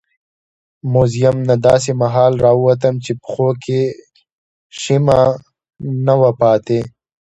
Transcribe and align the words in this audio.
موزیم 0.93 1.37
نه 1.49 1.55
داسې 1.67 1.91
مهال 2.01 2.33
راووتم 2.45 2.95
چې 3.03 3.11
پښو 3.21 3.49
کې 3.63 3.81
شیمه 4.79 5.21
نه 6.05 6.13
وه 6.21 6.31
پاتې. 6.39 6.79